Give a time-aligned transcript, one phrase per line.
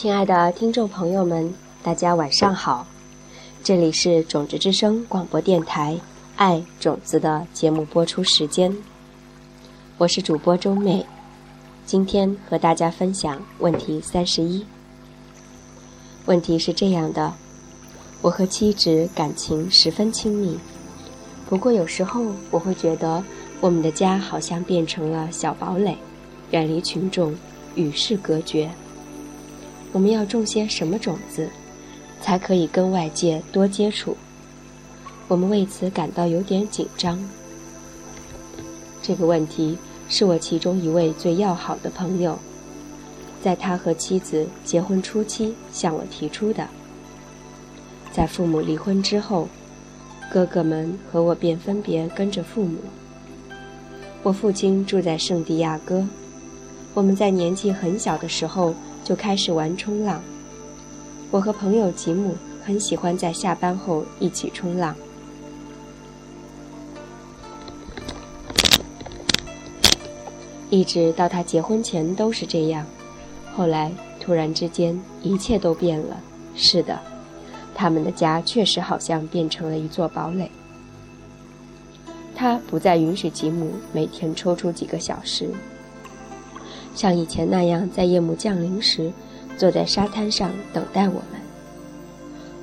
[0.00, 2.86] 亲爱的听众朋友们，大家晚上好，
[3.64, 5.94] 这里是种子之声广播电台
[6.36, 8.72] 《爱种子》的节目播出时间，
[9.96, 11.04] 我是主播周美，
[11.84, 14.64] 今天和大家分享问题三十一。
[16.26, 17.32] 问题是这样的：
[18.22, 20.56] 我和妻子感情十分亲密，
[21.48, 23.20] 不过有时候我会觉得
[23.60, 25.98] 我们的家好像变成了小堡垒，
[26.52, 27.34] 远离群众，
[27.74, 28.70] 与世隔绝。
[29.92, 31.48] 我们要种些什么种子，
[32.20, 34.16] 才可以跟外界多接触？
[35.26, 37.18] 我们为此感到有点紧张。
[39.02, 39.78] 这个问题
[40.08, 42.38] 是我其中一位最要好的朋友，
[43.42, 46.68] 在他和妻子结婚初期向我提出的。
[48.12, 49.48] 在父母离婚之后，
[50.30, 52.78] 哥哥们和我便分别跟着父母。
[54.22, 56.06] 我父亲住在圣地亚哥，
[56.92, 58.74] 我们在年纪很小的时候。
[59.08, 60.22] 就开始玩冲浪。
[61.30, 64.94] 我和朋友吉姆很喜欢在下班后一起冲浪，
[70.68, 72.84] 一直到他结婚前都是这样。
[73.56, 76.20] 后来突然之间，一切都变了。
[76.54, 77.00] 是的，
[77.74, 80.50] 他们的家确实好像变成了一座堡垒。
[82.34, 85.48] 他不再允许吉姆每天抽出几个小时。
[86.98, 89.12] 像以前那样，在夜幕降临时，
[89.56, 91.40] 坐在沙滩上等待我们。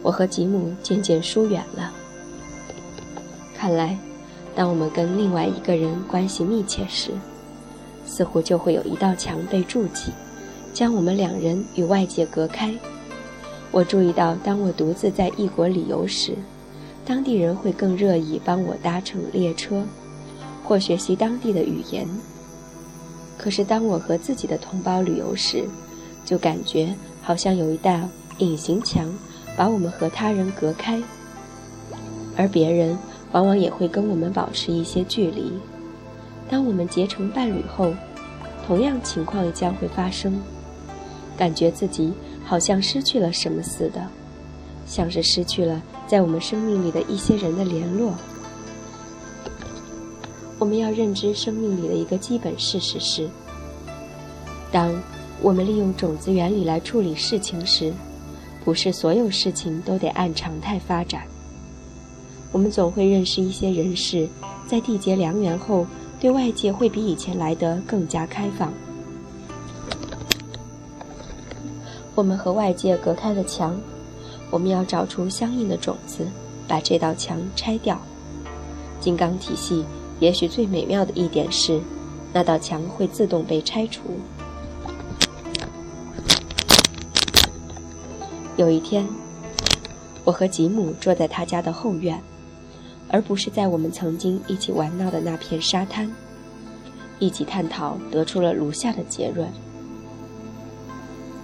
[0.03, 1.94] 我和吉姆渐渐疏远了。
[3.56, 3.97] 看来，
[4.53, 7.11] 当我们跟另外一个人关系密切时，
[8.06, 10.11] 似乎就会有一道墙被筑起，
[10.73, 12.75] 将我们两人与外界隔开。
[13.72, 16.33] 我注意到，当我独自在异国旅游时，
[17.06, 19.86] 当地人会更乐意帮我搭乘列车，
[20.61, 22.06] 或学习当地的语言。
[23.38, 25.66] 可是，当我和自己的同胞旅游时，
[26.23, 29.14] 就感觉好像有一道隐形墙
[29.55, 31.01] 把我们和他人隔开，
[32.35, 32.97] 而别人
[33.34, 35.51] 往往也会跟我们保持一些距离。
[36.50, 37.94] 当我们结成伴侣后，
[38.66, 40.41] 同样情况也将会发生，
[41.38, 42.13] 感觉自己
[42.44, 44.07] 好像失去了什么似的，
[44.88, 48.13] 像是失去了在我们生命里的一些人的联络。
[50.65, 53.29] 我们要认知生命里的一个基本事实是：
[54.71, 54.99] 当
[55.39, 57.93] 我们利用种子原理来处理事情时，
[58.63, 61.21] 不是所有事情都得按常态发展。
[62.51, 64.27] 我们总会认识一些人士，
[64.67, 65.85] 在缔结良缘后，
[66.19, 68.73] 对外界会比以前来得更加开放。
[72.15, 73.79] 我们和外界隔开的墙，
[74.49, 76.25] 我们要找出相应的种子，
[76.67, 78.01] 把这道墙拆掉。
[78.99, 79.85] 金刚体系。
[80.19, 81.81] 也许最美妙的一点是，
[82.31, 84.01] 那道墙会自动被拆除。
[88.57, 89.05] 有一天，
[90.23, 92.21] 我和吉姆坐在他家的后院，
[93.09, 96.09] 而不是在我们曾经一起玩闹的那片沙滩，
[97.19, 99.49] 一起探讨，得出了如下的结论。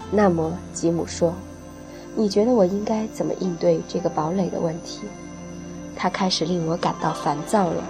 [0.10, 1.34] 那么，吉姆说
[2.16, 5.02] ：“你觉得我应该怎么应对这个堡垒的问题？”
[5.96, 7.84] 他开始令我感到烦躁了。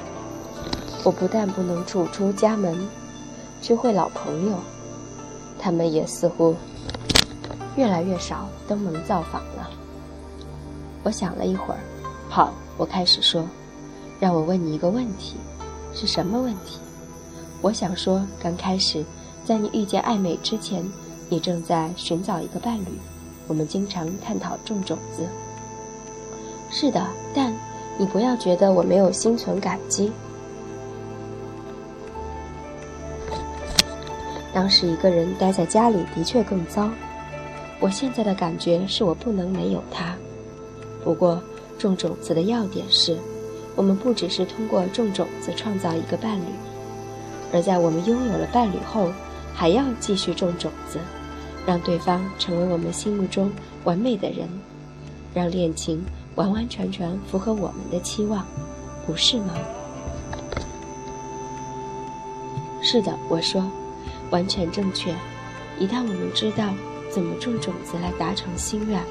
[1.04, 2.78] 我不但不能走出家门，
[3.60, 4.56] 去会老朋友，
[5.58, 6.56] 他们也似乎
[7.76, 9.70] 越来越少登门造访了。
[11.04, 11.80] 我想了一会儿，
[12.30, 13.44] 好，我开始说
[14.22, 15.38] ：“让我问你一个问题，
[15.92, 16.78] 是什么问题？”
[17.62, 19.04] 我想说，刚开始
[19.44, 20.88] 在你遇见爱美之前，
[21.30, 23.00] 你正在寻找一个伴侣，
[23.48, 25.26] 我们经常探讨种种子。
[26.70, 27.52] 是的，但
[27.98, 30.12] 你不要觉得我没有心存感激。
[34.54, 36.90] 当时一个人待在家里的确更糟。
[37.80, 40.16] 我现在的感觉是我不能没有他。
[41.04, 41.42] 不过，
[41.80, 43.18] 种种子的要点是，
[43.76, 46.46] 我们不只是通过种种子创造一个伴侣，
[47.52, 49.12] 而在我们拥有了伴侣后，
[49.54, 51.00] 还要继续种种子，
[51.66, 53.52] 让对方成为我们心目中
[53.84, 54.48] 完美的人，
[55.34, 56.06] 让恋情
[56.36, 58.46] 完完全全符合我们的期望，
[59.08, 59.56] 不是吗？
[62.84, 63.64] 是的，我说。
[64.32, 65.14] 完全正确。
[65.80, 66.74] 一旦我们知道
[67.10, 69.02] 怎么种种子来达成心愿，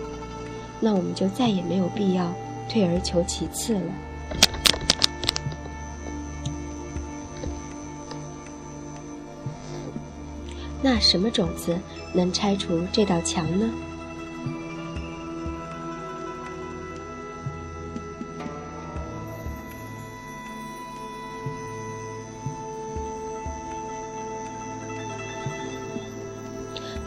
[0.81, 2.35] 那我们就再也没有必要
[2.69, 3.93] 退而求其次了。
[10.83, 11.79] 那什么种子
[12.15, 13.71] 能拆除这道墙呢？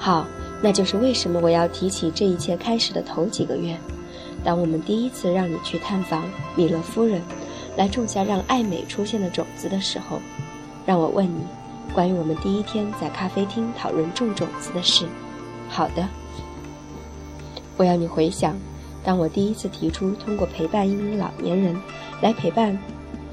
[0.04, 0.28] 好，
[0.62, 3.78] 那就是为什么我要提起这一切开始的头几个月，
[4.44, 6.26] 当我们第一次让你去探访
[6.58, 7.22] 米勒夫人，
[7.78, 10.20] 来种下让爱美出现的种子的时候，
[10.86, 11.40] 让我问你，
[11.94, 15.06] 关于我们第一天在咖啡厅讨论种种子的事。
[15.70, 16.06] 好的，
[17.78, 18.58] 我要你回想，
[19.06, 21.82] 当我第一次提出通过陪伴一名老年人
[22.22, 22.78] 来陪伴、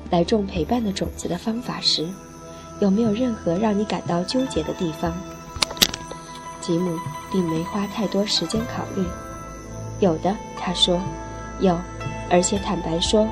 [0.09, 2.09] 来种陪伴的种子的方法时，
[2.79, 5.13] 有没有任何让你感到纠结的地方？
[6.61, 6.99] 吉姆
[7.31, 9.07] 并没花太多时间考虑。
[9.99, 11.01] 有的，他说，
[11.61, 11.77] 有，
[12.31, 13.27] 而且坦白说，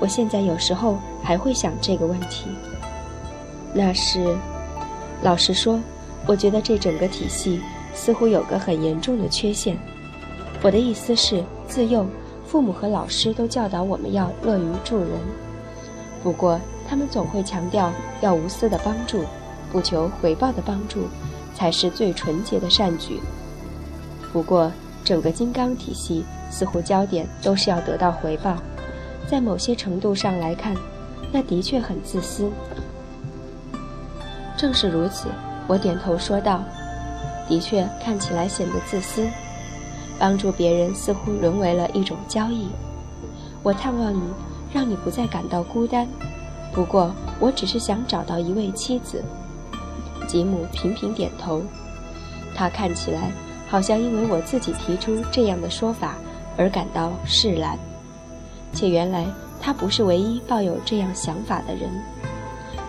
[0.00, 2.46] 我现在有时候还会想这个问题。
[3.74, 4.36] 那是，
[5.22, 5.80] 老实说，
[6.26, 7.60] 我觉得这整个体系。
[7.94, 9.76] 似乎有个很严重的缺陷。
[10.62, 12.06] 我的意思是，自幼
[12.46, 15.08] 父母和老师都教导我们要乐于助人，
[16.22, 19.24] 不过他们总会强调要无私的帮助，
[19.72, 21.08] 不求回报的帮助
[21.58, 23.18] 才是最纯洁的善举。
[24.32, 24.70] 不过，
[25.02, 28.56] 整个金刚体系似乎焦点都是要得到回报，
[29.28, 30.72] 在某些程度上来看，
[31.32, 32.48] 那的确很自私。
[34.56, 35.26] 正是如此，
[35.66, 36.62] 我点头说道。
[37.48, 39.26] 的确看起来显得自私，
[40.16, 42.68] 帮助别人似乎沦为了一种交易。
[43.64, 44.22] 我探望你，
[44.72, 46.06] 让你不再感到孤单。
[46.72, 49.24] 不过，我只是想找到一位妻子。
[50.28, 51.62] 吉姆频频点头，
[52.54, 53.32] 他看起来
[53.66, 56.16] 好像因为我自己提出这样的说法
[56.56, 57.78] 而感到释然。
[58.74, 59.26] 且原来
[59.58, 61.90] 他不是唯一抱有这样想法的人。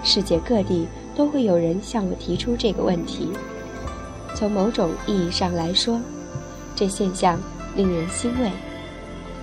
[0.03, 3.31] 世界各地都会有人向我提出这个问题。
[4.35, 5.99] 从某种意义上来说，
[6.75, 7.39] 这现象
[7.75, 8.51] 令人欣慰，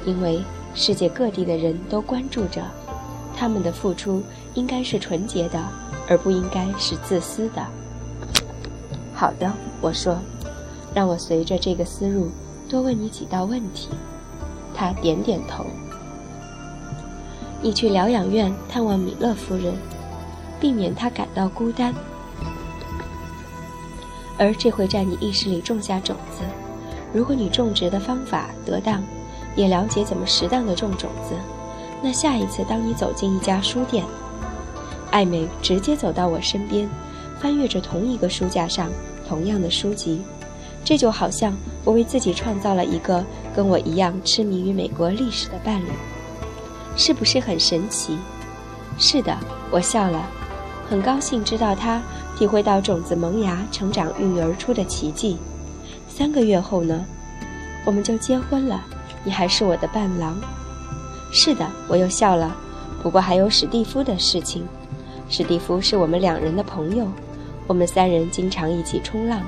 [0.05, 0.43] 因为
[0.75, 2.63] 世界各地的人都关注着，
[3.35, 4.23] 他们的付出
[4.53, 5.63] 应该是纯洁的，
[6.09, 7.67] 而不应该是自私的。
[9.17, 10.19] 好的，我说，
[10.95, 12.31] 让我随着这个思路
[12.69, 13.89] 多问你几道问题。
[14.75, 15.65] 他点点头。
[17.63, 19.75] 你去疗养院探望米勒夫人，
[20.61, 21.95] 避免她感到孤单。
[24.37, 26.43] 而这会在你意识里种下种子。
[27.15, 29.03] 如果你种植的方法得当，
[29.57, 31.35] 也了解怎么适当的种种子，
[32.03, 34.05] 那下一次当你走进一家书店，
[35.11, 36.87] 艾美直接走到我身边，
[37.41, 38.91] 翻阅着同一个书架上
[39.29, 40.21] 同样的书籍，
[40.85, 41.55] 这就好像
[41.85, 43.25] 我为自己创造了一个
[43.55, 45.91] 跟我一样痴迷于美国历史的伴侣，
[46.97, 48.17] 是不是很神奇？
[48.99, 49.37] 是的，
[49.71, 50.27] 我笑了，
[50.89, 52.03] 很高兴知道他。
[52.39, 55.39] 体会到种子萌芽、成长、孕育而出的奇迹。
[56.07, 57.03] 三个月后呢，
[57.87, 58.85] 我们就结婚了。
[59.25, 60.39] 你还是我的伴郎。
[61.33, 62.55] 是的，我又笑了。
[63.03, 64.67] 不过还有史蒂夫的事情。
[65.31, 67.09] 史蒂夫是我们两人的朋友。
[67.67, 69.43] 我们三人经常一起冲浪，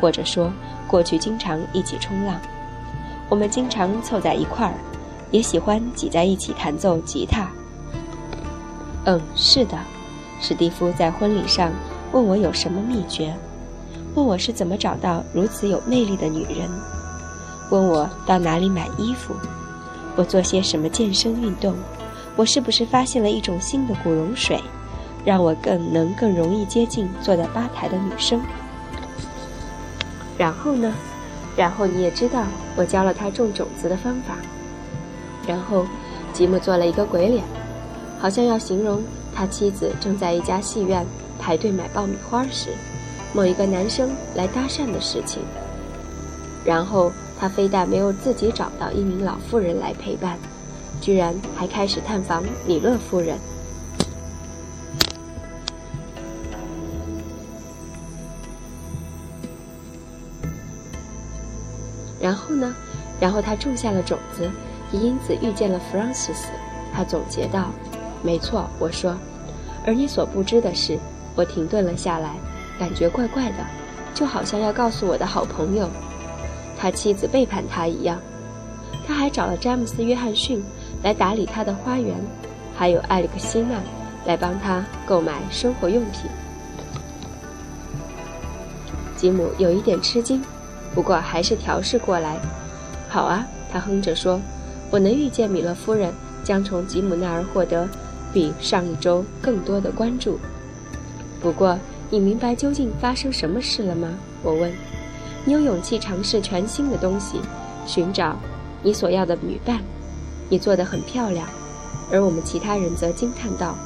[0.00, 0.52] 或者说
[0.86, 2.40] 过去经常一起冲浪。
[3.28, 4.74] 我们经常凑在一块儿，
[5.30, 7.48] 也喜欢挤在一起弹奏吉他。
[9.04, 9.76] 嗯，是的，
[10.40, 11.70] 史蒂夫在婚礼上。
[12.10, 13.34] 问我有什么秘诀？
[14.14, 16.66] 问我是怎么找到如此有魅力的女人？
[17.70, 19.34] 问我到哪里买衣服？
[20.16, 21.74] 我做些什么健身运动？
[22.34, 24.58] 我是不是发现了一种新的古龙水，
[25.28, 28.40] 让我更能更容易接近坐在吧台的女生？
[30.38, 30.90] 然后呢？
[31.54, 34.36] 然后你也知道我教了他种种子的方法。
[35.46, 35.84] 然后，
[36.32, 37.44] 吉姆做了一个鬼脸，
[38.18, 39.02] 好像要形容
[39.34, 41.04] 他妻子正在一家戏院。
[41.38, 42.70] 排队买爆米花时，
[43.34, 45.42] 某一个男生来搭讪的事情。
[46.64, 50.38] 然后他非但没有自己找到一名老妇人来陪伴，
[51.02, 53.36] 居然还开始探访米勒夫人。
[62.28, 62.74] 然后呢？
[63.18, 64.50] 然后他种下了种子，
[64.92, 66.44] 也因此遇见了 Francis。
[66.92, 67.70] 他总结道
[68.22, 69.16] ：“没错，我说。
[69.86, 70.98] 而你所不知的是。”
[71.34, 72.34] 我停顿了下来，
[72.78, 73.64] 感觉怪怪的，
[74.12, 75.88] 就好像要告诉我的好朋友，
[76.76, 78.20] 他妻子背叛他一样。
[79.06, 80.62] 他还找了詹姆斯·约翰逊
[81.02, 82.14] 来打理他的花园，
[82.76, 83.80] 还有艾利克西娜
[84.26, 86.30] 来帮他购买生活用品。
[89.16, 90.44] 吉姆有一点吃惊，
[90.98, 92.40] 不过还是调试过来。
[93.08, 94.40] 好啊，他哼着说
[94.90, 96.12] ：“我能预见米勒夫人
[96.42, 97.88] 将从吉姆那儿获得
[98.32, 100.40] 比上一周更多的关注。”
[101.40, 101.78] 不过，
[102.10, 104.08] 你明白究竟发生什么事了吗？
[104.42, 104.72] 我问。
[105.44, 107.40] 你有勇气尝试全新的东西，
[107.86, 108.36] 寻找
[108.82, 109.78] 你所要的女伴。
[110.48, 111.46] 你做得很漂亮，
[112.10, 113.76] 而我们其他人则惊叹道：“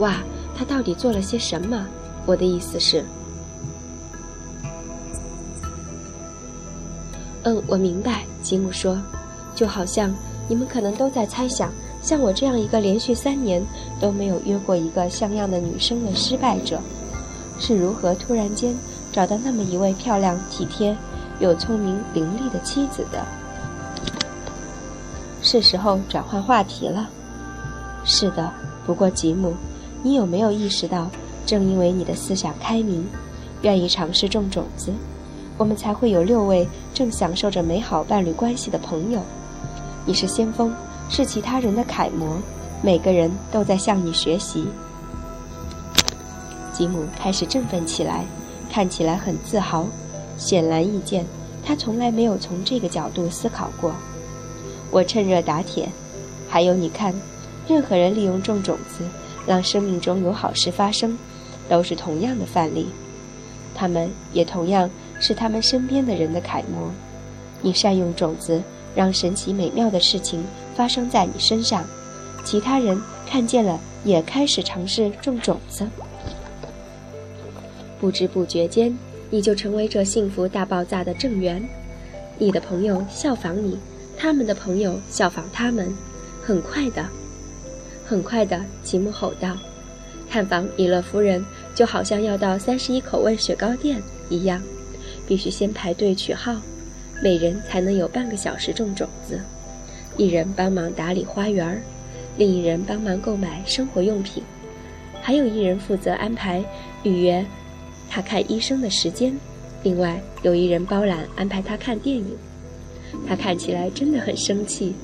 [0.00, 0.14] 哇，
[0.56, 1.86] 他到底做了些什么？”
[2.24, 3.04] 我的意思是，
[7.48, 8.26] 嗯，我明白。
[8.42, 9.00] 吉姆说，
[9.54, 10.14] 就好像
[10.48, 13.64] 你们可能都在猜想，像我这样一个连续三年
[13.98, 16.78] 都没有约过一个像样的女生的失败者，
[17.58, 18.76] 是如何突然间
[19.10, 20.94] 找到那么一位漂亮、体贴
[21.40, 23.24] 又聪明伶俐的妻子的。
[25.40, 27.08] 是时候转换话题了。
[28.04, 28.52] 是的，
[28.84, 29.54] 不过吉姆，
[30.02, 31.10] 你有没有意识到，
[31.46, 33.06] 正因为你的思想开明，
[33.62, 34.92] 愿意尝试种种子，
[35.58, 39.20] 我们才会有六位正享受着美好伴侣关系的朋友。
[40.06, 40.72] 你是先锋，
[41.10, 42.40] 是其他人的楷模，
[42.80, 44.68] 每个人都在向你学习。
[46.72, 48.24] 吉姆开始振奋起来，
[48.70, 49.84] 看起来很自豪。
[50.36, 51.26] 显而易见，
[51.64, 53.92] 他从来没有从这个角度思考过。
[54.92, 55.88] 我趁热打铁，
[56.48, 57.12] 还有你看，
[57.66, 59.02] 任何人利用种种子，
[59.44, 61.18] 让生命中有好事发生，
[61.68, 62.86] 都是同样的范例。
[63.74, 64.88] 他们也同样
[65.20, 66.90] 是他们身边的人的楷模。
[67.60, 68.62] 你善用种子，
[68.94, 70.44] 让神奇美妙的事情
[70.76, 71.84] 发生在你身上，
[72.44, 75.88] 其他人看见了，也开始尝试种种子。
[78.00, 78.96] 不知不觉间，
[79.28, 81.62] 你就成为这幸福大爆炸的正源。
[82.38, 83.78] 你的朋友效仿你。
[84.20, 85.96] 他们的朋友效仿他们，
[86.42, 87.06] 很快的，
[88.04, 89.56] 很快的，吉姆吼道
[90.28, 94.60] ：“探访米勒夫人就好像要到三十一口味雪糕店一样，
[95.28, 96.56] 必须先排队取号，
[97.22, 99.38] 每人才能有半个小时种种子，
[100.16, 101.80] 一人帮忙打理花园，
[102.38, 104.42] 另一人帮忙购买生活用品，
[105.20, 106.64] 还有一人负责安排
[107.02, 107.44] 预约
[108.08, 109.38] 他看医生的时间，
[109.82, 112.26] 另外有一人包揽安排他看电影。”
[113.26, 114.94] 他看起来真的很生气，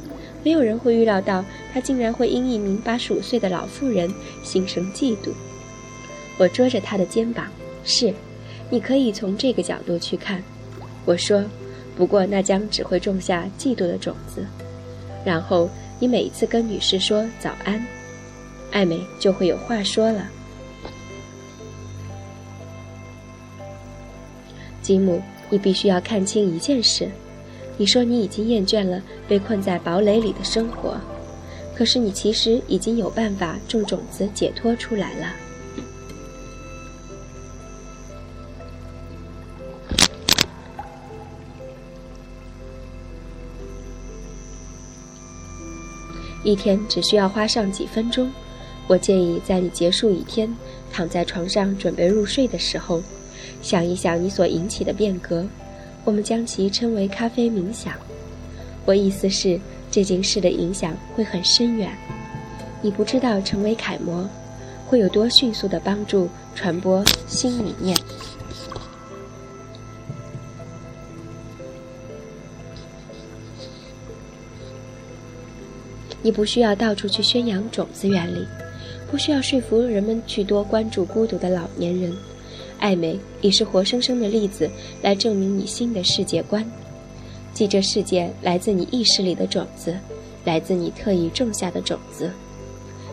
[0.43, 4.11] 没有人会预料到他竟然会因一名八十五岁的老妇人
[4.43, 5.31] 心生嫉妒。
[6.39, 7.47] 我捉着他的肩膀，
[7.83, 8.13] 是，
[8.75, 10.43] 你可以从这个角度去看。
[11.05, 11.45] 我说，
[11.97, 14.45] 不过那将只会种下嫉妒的种子。
[15.25, 17.87] 然后你每一次跟女士说早安，
[18.73, 20.29] 艾美就会有话说了。
[24.83, 27.09] 吉姆，你必须要看清一件事。
[27.77, 30.97] 你说你已经厌倦了被困在堡垒里的生活，
[31.77, 35.33] 可是你其实已经有办法种种子解脱出来了。
[46.45, 48.31] 一天只需要花上几分钟，
[48.87, 50.55] 我建议在你结束一天，
[50.93, 53.03] 躺在床上准备入睡的时候，
[53.63, 55.45] 想一想你所引起的变革。
[56.05, 57.95] 我们将其称为咖啡冥想。
[58.85, 59.59] 我意思是，
[59.91, 61.91] 这件事的影响会很深远。
[62.83, 64.29] 你不知道成为楷模，
[64.87, 67.97] 会有多迅速的帮助传播新理念。
[76.25, 78.47] 你不需要到处去宣扬种子原理，
[79.11, 82.11] 不需要说服人们去多关注孤独的老年人。
[82.81, 84.71] 艾美已是活生生的例子，
[85.03, 86.65] 来证明你新的世界观。
[87.53, 89.95] 即这世界来自你意识里的种子，
[90.47, 92.31] 来自你特意种下的种子。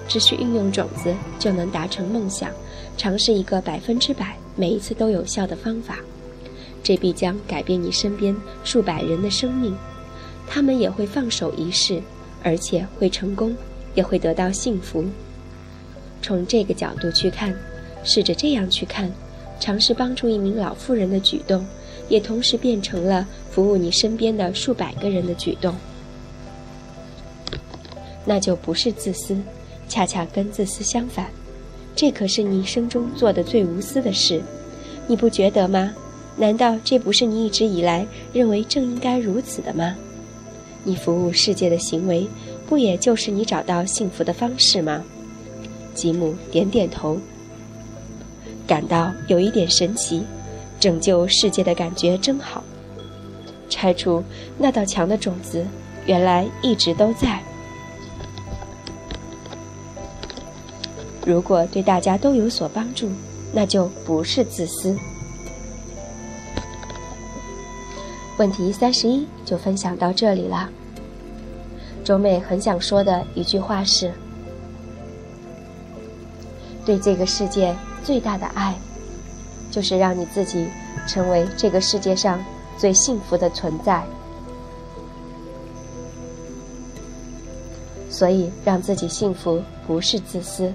[0.08, 2.50] 只需运用种子，就能达成梦想。
[2.98, 6.00] 尝试一个百分之百、每一次都有效的方法，
[6.82, 9.76] 这必将改变你身边数百人的生命。
[10.48, 12.02] 他们也会放手一试，
[12.44, 13.56] 而且会成功，
[13.96, 15.04] 也会得到幸福。
[16.22, 17.56] 从这个角度去看，
[18.04, 19.12] 试着这样去看。
[19.60, 21.64] 尝试帮助一名老妇人的举动，
[22.10, 25.76] 也同时变成了服务你身边的数百个人的举动。
[28.26, 29.38] 那就不是自私，
[29.88, 31.28] 恰恰跟自私相反。
[31.96, 34.42] 这可是你一生中做的最无私的事，
[35.06, 35.94] 你不觉得吗？
[36.38, 39.96] 难道这不是你一直以来认为正应该如此的吗？
[40.84, 42.28] 你服务世界的行为，
[42.68, 45.04] 不也就是你找到幸福的方式吗？
[45.94, 47.18] 吉姆点点头。
[48.66, 50.24] 感到有一点神奇，
[50.80, 52.64] 拯救世界的感觉真好。
[53.70, 54.24] 拆除
[54.58, 55.66] 那道墙的种子，
[56.06, 57.42] 原来一直都在。
[61.26, 63.10] 如果对大家都有所帮助，
[63.54, 64.98] 那就不是自私。
[68.42, 70.68] 问题三十一就分享到这里了。
[72.04, 74.12] 周妹很想说的一句话是：
[76.84, 77.76] 对这个世界。
[78.04, 78.74] 最大的爱，
[79.70, 80.68] 就是让你自己
[81.08, 82.44] 成为这个世界上
[82.80, 84.04] 最幸福的存在。
[88.10, 90.74] 所以，让自己幸福不是自私，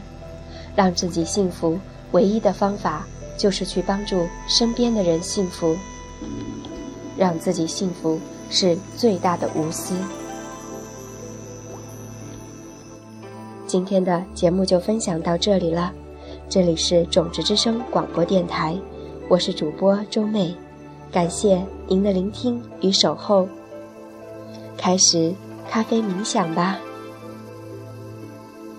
[0.76, 1.76] 让自己幸福
[2.12, 3.04] 唯一的方法
[3.36, 5.76] 就是去帮助身边的人幸福。
[7.16, 8.18] 让自己幸福
[8.50, 9.94] 是最大的无私。
[13.66, 15.92] 今天的节目就分享到这里了，
[16.48, 18.76] 这里是种子之声广播电台，
[19.28, 20.54] 我是主播周妹，
[21.10, 23.48] 感谢您的聆听与守候。
[24.76, 25.34] 开始
[25.68, 26.78] 咖啡冥想吧。